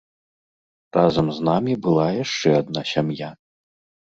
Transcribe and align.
Разам 0.97 1.27
з 1.39 1.45
намі 1.49 1.75
была 1.85 2.07
яшчэ 2.23 2.55
адна 2.63 2.81
сям'я. 2.95 3.29